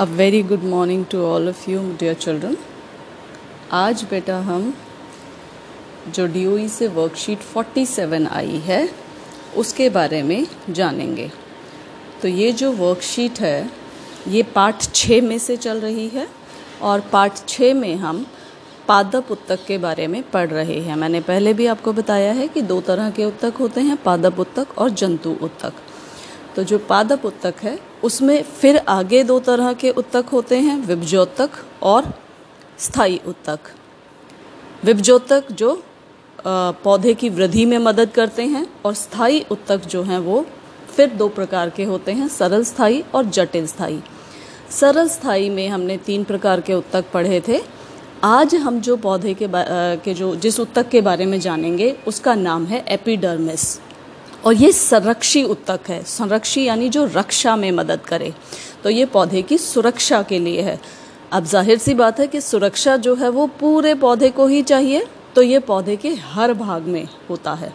[0.00, 2.56] A very good morning to all of you dear children
[3.72, 4.74] आज बेटा हम
[6.08, 8.88] जो डी से वर्कशीट 47 आई है,
[9.56, 11.30] उसके बारे में जानेंगे।
[12.22, 13.70] तो ये जो वर्कशीट है,
[14.28, 16.28] ये पार्ट छः में से चल रही है
[16.82, 18.26] और पार्ट छः में हम
[18.88, 22.62] पादप उत्तक के बारे में पढ़ रहे हैं। मैंने पहले भी आपको बताया है कि
[22.62, 25.72] दो तरह के उत्तक होते हैं पादप उत्तक और जंतु उत्तक
[26.56, 31.50] तो जो पादप उत्तक है उसमें फिर आगे दो तरह के उत्तक होते हैं विभजोतक
[31.82, 32.12] और
[32.78, 33.58] स्थायी उत्तक।
[34.84, 35.82] विभजोतक जो
[36.84, 40.44] पौधे की वृद्धि में मदद करते हैं और स्थायी उत्तक जो हैं वो
[40.96, 44.00] फिर दो प्रकार के होते हैं सरल स्थायी और जटिल स्थायी
[44.70, 47.60] सरल स्थायी में हमने तीन प्रकार के उत्तक पढ़े थे।
[48.24, 52.64] आज हम जो पौधे के, के जो जिस उत्तक के बारे में जानेंगे उसका नाम
[52.66, 53.78] है एपिडर्मिस।
[54.48, 58.32] और ये संरक्षी उत्तक है। संरक्षी यानी जो रक्षा में मदद करे।
[58.84, 60.78] तो ये पौधे की सुरक्षा के लिए है।
[61.32, 65.06] अब ज़ाहिर सी बात है कि सुरक्षा जो है वो पूरे पौधे को ही चाहिए
[65.34, 67.72] तो ये पौधे के हर भाग में होता है।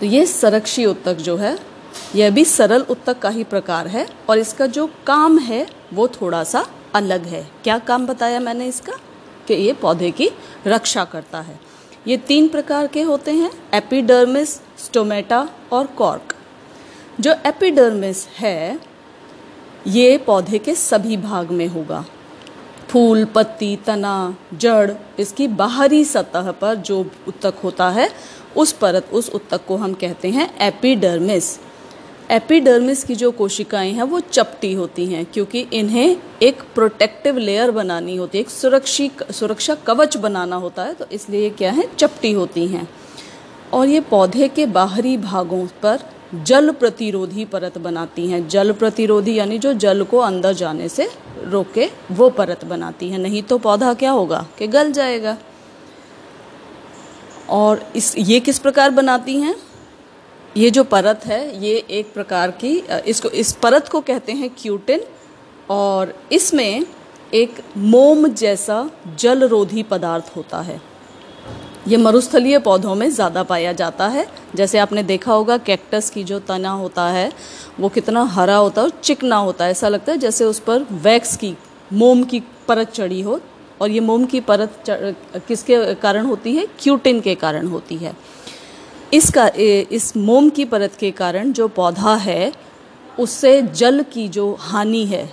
[0.00, 1.58] तो ये संरक्षी उत्तक जो है,
[2.14, 6.44] यह भी सरल उत्तक का ही प्रकार है और इसका जो काम है वो थोड़ा
[6.44, 8.98] सा अलग है। क्या काम बताया मैंने इसका?
[9.48, 10.30] कि ये पौधे की
[10.66, 11.60] रक्षा करता है।
[12.06, 16.34] ये तीन प्रकार के होते हैं, एपिडर्मिस स्टोमेटा और कॉर्क।
[17.20, 18.80] जो एपिडर्मिस है,
[19.86, 22.04] ये पौधे के सभी भाग में होगा।
[22.88, 28.10] फूल, पत्ती, तना, जड़, इसकी बाहरी सतह पर जो उत्तक होता है,
[28.56, 31.58] उस परत, उस उत्तक को हम कहते हैं एपिडर्मिस।
[32.30, 38.16] एपिडर्मिस की जो कोशिकाएँ हैं, वो चपटी होती हैं, क्योंकि इन्हें एक प्रोटेक्टिव लेयर बनानी
[38.16, 41.88] होती है, एक सुरक्षित सुरक्षा कवच बनाना होता है तो इसलिए क्या है?
[41.96, 42.88] चपटी होती हैं।
[43.72, 45.98] और ये पौधे के बाहरी भागों पर
[46.34, 51.10] जल प्रतिरोधी परत बनाती हैं। जल प्रतिरोधी यानी जो जल को अंदर जाने से
[51.44, 55.38] रोके, वो परत बनाती है। नहीं तो पौधा क्या होगा कि गल जाएगा।
[57.48, 59.56] और इस, ये किस प्रकार बनाती हैं?
[60.56, 65.00] ये जो परत है, ये एक प्रकार की, इसको, इस परत को कहते हैं क्यूटिन।
[65.70, 66.86] और इसमें
[67.34, 70.80] एक मोम जैसा जलरोधी पदार्थ होता है।
[71.88, 74.26] ये मरुस्थलीय पौधों में ज़्यादा पाया जाता है।
[74.56, 77.30] जैसे आपने देखा होगा, कैक्टस की जो तना होता है,
[77.80, 80.86] वो कितना हरा होता है और चिकना होता है। ऐसा लगता है जैसे उस पर
[81.02, 81.54] वैक्स की,
[81.92, 83.40] मोम की परत चढ़ी हो।
[83.80, 84.84] और ये मोम की परत
[85.48, 86.66] किसके कारण होती है?
[86.80, 88.12] क्यूटिन के कारण होती है।
[89.14, 92.52] इसका इस मोम की परत के कारण जो पौधा है,
[93.18, 95.28] उससे जल की जो हानि है,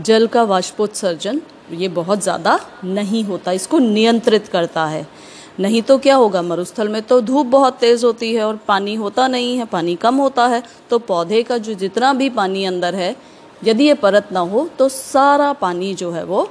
[0.00, 1.40] जल का वाष्पोत्सर्जन,
[1.72, 5.06] ये बहुत ज़्यादा नहीं होता। इसको नियंत्रित करता है।
[5.58, 6.42] नहीं तो क्या होगा?
[6.42, 10.16] मरुस्थल में तो धूप बहुत तेज़ होती है और पानी होता नहीं है, पानी कम
[10.16, 13.14] होता है तो पौधे का जो जितना भी पानी अंदर है,
[13.64, 16.48] यदि ये परत ना हो तो सारा पानी जो है वो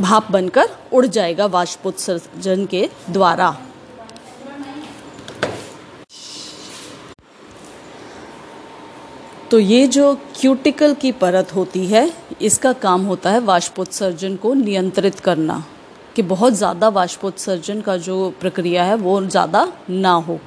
[0.00, 3.56] भाप बनकर उड़ जाएगा वाष्पोत्सर्जन के द्वारा।
[9.50, 12.10] तो ये जो क्यूटिकल की परत होती है,
[12.42, 15.64] इसका काम होता है वाष्पोत्सर्जन को नियंत्रित करना।
[16.16, 20.38] कि बहुत ज़्यादा वाष्पोत्सर्जन का जो प्रक्रिया है, वो ज़्यादा ना हो।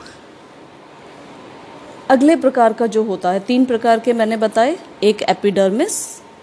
[2.09, 5.98] अगले प्रकार का जो होता है, तीन प्रकार के मैंने बताए। एक एपिडर्मिस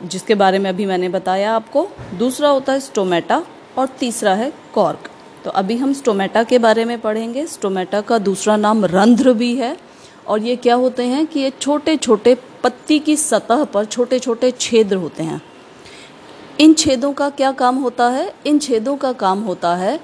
[0.05, 1.89] जिसके बारे में अभी मैंने बताया आपको।
[2.19, 3.43] दूसरा होता है स्टोमेटा
[3.79, 5.09] और तीसरा है कॉर्क
[5.45, 9.77] तो अभी हम स्टोमेटा के बारे में पढ़ेंगे। स्टोमेटा का दूसरा नाम रंध्र भी है।
[10.27, 14.51] और ये क्या होते हैं कि ये छोटे छोटे पत्ती की सतह पर छोटे छोटे
[14.51, 15.41] छेद होते हैं।
[16.61, 18.33] इन छेदों का क्या काम होता है?
[18.47, 20.01] इन छेदों का काम होता है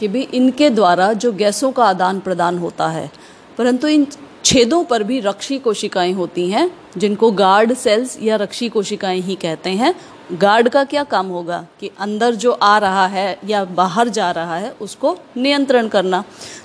[0.00, 3.10] कि भी इनके द्वारा जो गैसों का आदान प्रदान होता है,
[3.58, 4.06] परंतु इन
[4.44, 9.70] छेदों पर भी रक्षी कोशिकाएँ होती हैं, जिनको गार्ड सेल्स या रक्षी कोशिकाएँ ही कहते
[9.70, 9.94] हैं।
[10.32, 11.66] गार्ड का क्या काम होगा?
[11.80, 16.24] कि अंदर जो आ रहा है या बाहर जा रहा है, उसको नियंत्रण करना।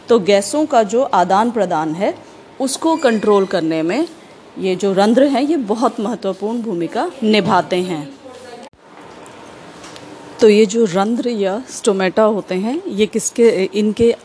[0.09, 2.17] तो गैसों का जो आदान प्रदान है,
[2.59, 4.07] उसको कंट्रोल करने में
[4.59, 8.16] ये जो रंध्र हैं, ये बहुत महत्वपूर्ण भूमिका निभाते हैं।
[10.39, 14.15] तो ये जो रंध्र या स्टोमेटा होते हैं, ये किसके, इनके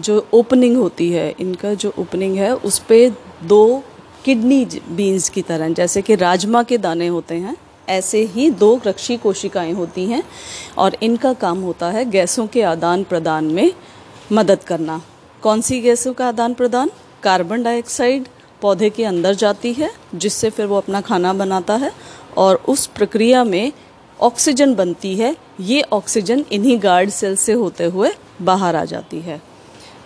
[0.00, 3.82] जो ओपनिंग होती है, इनका जो ओपनिंग है, उस पर दो
[4.24, 7.56] किडनी बीन्स की तरह जैसे कि राजमा के दाने होते हैं,
[7.88, 10.22] ऐसे ही दो रक्षी कोशिकाएँ होती हैं
[10.78, 13.72] और इनका काम होता है गैसों के आदान प्रदान में
[14.32, 15.00] मदद करना।
[15.42, 16.90] कौन सी गैसों का आदान प्रदान?
[17.22, 18.28] कार्बन डाइऑक्साइड
[18.60, 21.92] पौधे के अंदर जाती है, जिससे फिर वो अपना खाना बनाता है
[22.36, 23.72] और उस प्रक्रिया में
[24.20, 28.10] ऑक्सीजन बनती है, ये ऑक्सीजन इन्हीं गार्ड सेल से होते हुए
[28.42, 29.40] बाहर आ जाती है।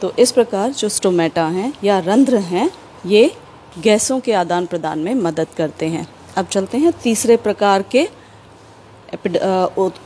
[0.01, 2.71] तो इस प्रकार जो स्टोमेटा हैं या रंध्र हैं,
[3.07, 3.31] ये
[3.79, 6.07] गैसों के आदान प्रदान में मदद करते हैं।
[6.37, 8.09] अब चलते हैं तीसरे प्रकार के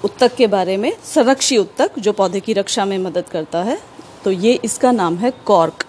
[0.05, 3.78] उत्तक के बारे में, संरक्षी उत्तक जो पौधे की रक्षा में मदद करता है।
[4.25, 5.84] तो ये इसका नाम है कॉर्क।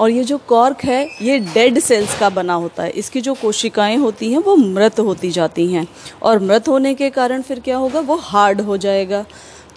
[0.00, 3.96] और ये जो कॉर्क है, ये डेड सेल्स का बना होता है। इसकी जो कोशिकाएँ
[3.96, 5.86] होती हैं, वो मृत होती जाती हैं।
[6.22, 8.00] और मृत होने के कारण फिर क्या होगा?
[8.00, 9.24] वो हार्ड हो जाएगा।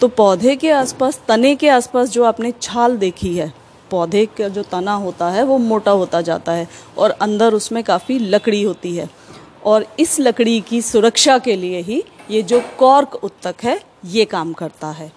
[0.00, 3.52] तो पौधे के आसपास, तने के आसपास जो आपने छाल देखी है,
[3.90, 6.68] पौधे का जो तना होता है, वो मोटा होता जाता है
[6.98, 9.10] और अंदर उसमें काफ़ी लकड़ी होती है।
[9.64, 14.52] और इस लकड़ी की सुरक्षा के लिए ही ये जो कॉर्क उत्तक है, ये काम
[14.52, 15.12] करता है।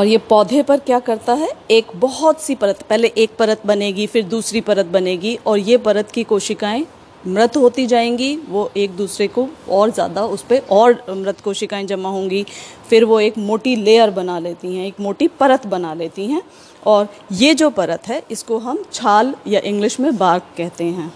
[0.00, 1.48] और ये पौधे पर क्या करता है?
[1.70, 6.10] एक बहुत सी परत, पहले एक परत बनेगी, फिर दूसरी परत बनेगी और ये परत
[6.10, 6.86] की कोशिकाएँ
[7.26, 12.08] मृत होती जाएँगी। वो एक दूसरे को और ज़्यादा उस पर और मृत कोशिकाएँ जमा
[12.08, 12.44] होंगी।
[12.90, 16.42] फिर वो एक मोटी लेयर बना लेती हैं, एक मोटी परत बना लेती हैं
[16.86, 21.12] और ये जो परत है, इसको हम छाल या इंग्लिश में बार्क कहते हैं।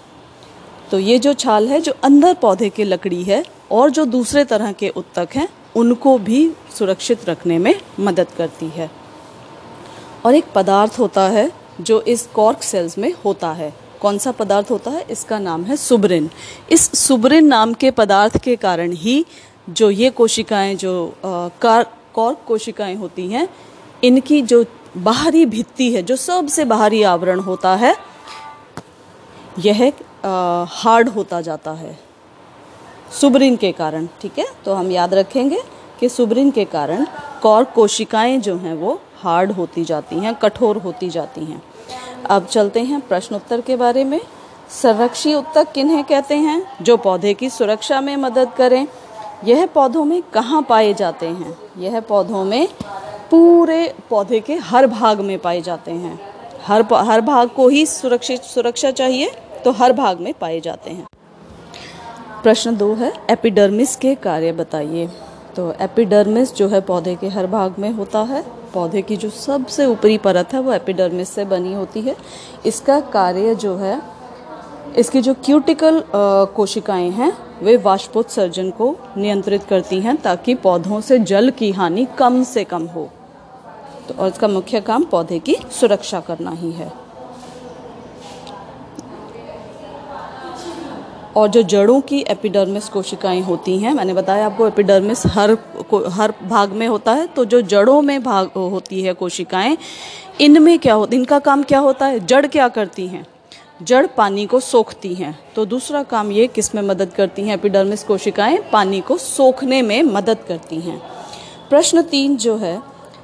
[0.90, 4.72] तो ये जो छाल है, जो अंदर पौधे की लकड़ी है और जो दूसरे तरह
[4.72, 8.90] के उत्तक हैं उनको भी सुरक्षित रखने में मदद करती है।
[10.26, 11.50] और एक पदार्थ होता है
[11.80, 15.04] जो इस कॉर्क सेल्स में होता है। कौन सा पदार्थ होता है?
[15.10, 16.30] इसका नाम है सुब्रिन।
[16.70, 19.24] इस सुब्रिन नाम के पदार्थ के कारण ही
[19.70, 23.48] जो ये कोशिकाएँ, जो कॉर्क कोशिकाएँ होती हैं,
[24.04, 24.64] इनकी जो
[24.96, 27.96] बाहरी भित्ति है, जो सबसे बाहरी आवरण होता है,
[29.58, 29.92] यह
[30.72, 31.98] हार्ड होता जाता है।
[33.20, 34.46] सुब्रिन के कारण, ठीक है?
[34.64, 35.62] तो हम याद रखेंगे
[36.00, 37.06] कि सुब्रिन के कारण
[37.42, 41.62] कॉर्क कोशिकाएँ जो हैं वो हार्ड होती जाती हैं, कठोर होती जाती हैं।
[42.30, 44.20] अब चलते हैं प्रश्न उत्तर के बारे में।
[44.70, 46.62] संरक्षी उत्तक किन्हें कहते हैं?
[46.82, 48.86] जो पौधे की सुरक्षा में मदद करें।
[49.44, 51.56] यह पौधों में कहाँ पाए जाते हैं?
[51.78, 52.68] यह पौधों में
[53.30, 56.20] पूरे पौधे के हर भाग में पाए जाते हैं।
[56.66, 59.30] हर हर भाग को ही सुरक्षित, सुरक्षा चाहिए
[59.64, 61.06] तो हर भाग में पाए जाते हैं।
[62.44, 65.08] प्रश्न दो है। एपिडर्मिस के कार्य बताइए।
[65.56, 68.44] तो एपिडर्मिस जो है, पौधे के हर भाग में होता है।
[68.74, 72.16] पौधे की जो सबसे ऊपरी परत है, वो एपिडर्मिस से बनी होती है।
[72.66, 74.00] इसका कार्य जो है,
[74.96, 76.02] इसकी जो क्यूटिकल
[76.56, 77.32] कोशिकाएँ हैं,
[77.62, 82.86] वे वाष्पोत्सर्जन को नियंत्रित करती हैं ताकि पौधों से जल की हानि कम से कम
[82.86, 83.08] हो।
[84.08, 87.03] तो और इसका मुख्य काम पौधे की सुरक्षा करना ही है।
[91.36, 95.56] और जो जड़ों की एपिडर्मिस कोशिकाएँ होती हैं, मैंने बताया आपको एपिडर्मिस हर
[96.08, 99.76] हर भाग में होता है तो जो जड़ों में भाग होती है कोशिकाएँ,
[100.40, 102.20] इनमें क्या होता इनका काम क्या होता है?
[102.20, 103.26] जड़ क्या करती हैं?
[103.82, 108.58] जड़ पानी को सोखती हैं। तो दूसरा काम ये, किसमें मदद करती हैं एपिडर्मिस कोशिकाएँ?
[108.72, 111.00] पानी को सोखने में मदद करती हैं।
[111.70, 112.80] प्रश्न तीन जो है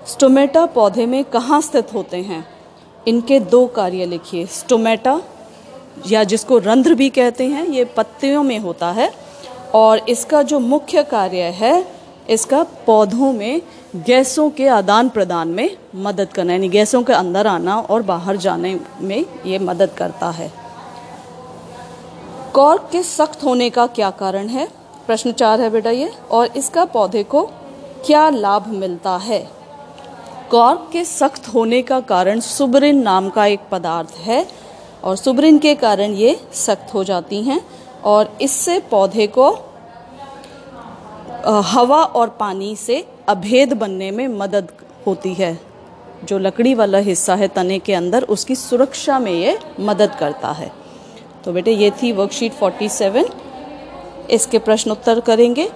[0.07, 2.45] स्टोमेटा पौधे में कहाँ स्थित होते हैं?
[3.09, 5.21] इनके दो कार्य लिखिए स्टोमेटा
[6.07, 9.13] या जिसको रंध्र भी कहते हैं, ये पत्तियों में होता है।
[9.75, 11.87] और इसका जो मुख्य कार्य है,
[12.31, 13.63] इसका पौधों में,
[13.97, 18.81] गैसों के आदान प्रदान में मदद करना, यानी गैसों के अंदर आना और बाहर जाने
[19.01, 20.53] में ये मदद करता है।
[22.55, 24.69] कॉर्क के सख्त होने का क्या कारण है?
[25.07, 27.43] प्रश्न चार है बेटा ये। और इसका पौधे को
[28.07, 29.51] क्या लाभ मिलता है?
[30.51, 34.60] कॉर्क के सख्त होने का कारण सुबरिन नाम का एक पदार्थ है
[35.05, 37.61] और सुबरिन के कारण ये सख्त हो जाती हैं
[38.05, 39.51] और इससे पौधे को
[41.65, 44.69] हवा और पानी से अभेद बनने में मदद
[45.07, 45.59] होती है,
[46.25, 50.71] जो लकड़ी वाला हिस्सा है तने के अंदर, उसकी सुरक्षा में ये मदद करता है।
[51.45, 53.31] तो बेटे, ये थी वर्कशीट 47
[54.31, 55.71] इसके प्रश्न उत्तर करेंगे,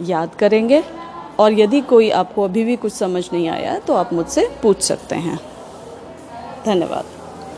[0.00, 0.82] याद करेंगे,
[1.38, 5.16] और यदि कोई आपको अभी भी कुछ समझ नहीं आया तो आप मुझसे पूछ सकते
[5.16, 5.38] हैं।
[6.66, 7.19] धन्यवाद।